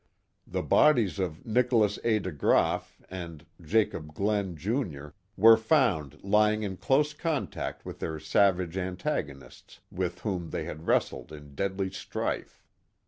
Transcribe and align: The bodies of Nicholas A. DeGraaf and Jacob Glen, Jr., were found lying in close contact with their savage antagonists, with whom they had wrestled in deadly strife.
The 0.47 0.63
bodies 0.63 1.19
of 1.19 1.45
Nicholas 1.45 1.99
A. 2.03 2.17
DeGraaf 2.19 3.03
and 3.07 3.45
Jacob 3.61 4.15
Glen, 4.15 4.55
Jr., 4.55 5.09
were 5.37 5.57
found 5.57 6.23
lying 6.23 6.63
in 6.63 6.77
close 6.77 7.13
contact 7.13 7.85
with 7.85 7.99
their 7.99 8.19
savage 8.19 8.77
antagonists, 8.77 9.79
with 9.91 10.21
whom 10.21 10.49
they 10.49 10.63
had 10.65 10.87
wrestled 10.87 11.31
in 11.31 11.53
deadly 11.53 11.91
strife. 11.91 12.63